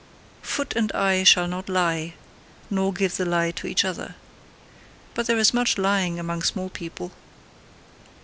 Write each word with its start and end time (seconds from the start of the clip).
Foot 0.41 0.75
and 0.75 0.91
eye 0.93 1.23
shall 1.23 1.47
not 1.47 1.69
lie, 1.69 2.15
nor 2.71 2.91
give 2.91 3.17
the 3.17 3.23
lie 3.23 3.51
to 3.51 3.67
each 3.67 3.85
other. 3.85 4.15
But 5.13 5.27
there 5.27 5.37
is 5.37 5.53
much 5.53 5.77
lying 5.77 6.17
among 6.17 6.41
small 6.41 6.69
people. 6.69 7.11